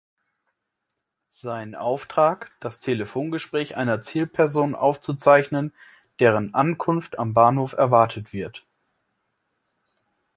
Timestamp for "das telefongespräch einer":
2.59-4.01